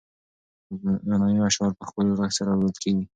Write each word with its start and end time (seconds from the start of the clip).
غنایي 1.09 1.39
اشعار 1.49 1.71
په 1.77 1.83
ښکلي 1.87 2.13
غږ 2.19 2.31
سره 2.37 2.51
ویل 2.53 2.75
کېږي. 2.83 3.05